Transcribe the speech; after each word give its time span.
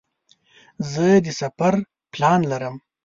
زه 0.91 1.07
د 1.25 1.27
سفر 1.41 1.73
پلان 2.13 2.39
لرم. 2.51 2.75